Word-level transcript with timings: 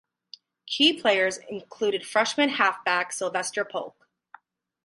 Key 0.65 0.99
players 0.99 1.37
included 1.47 2.07
freshman 2.07 2.49
halfback 2.49 3.13
Sylvester 3.13 3.63
Polk. 3.63 4.07